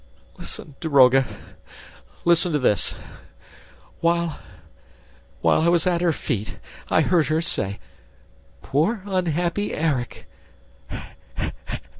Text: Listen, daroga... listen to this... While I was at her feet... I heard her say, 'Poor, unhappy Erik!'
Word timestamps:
Listen, 0.39 0.73
daroga... 0.81 1.25
listen 2.25 2.51
to 2.51 2.57
this... 2.57 2.95
While 3.99 4.39
I 5.45 5.69
was 5.69 5.85
at 5.85 6.01
her 6.01 6.11
feet... 6.11 6.57
I 6.89 7.01
heard 7.01 7.27
her 7.27 7.39
say, 7.39 7.79
'Poor, 8.63 9.03
unhappy 9.05 9.75
Erik!' 9.75 10.25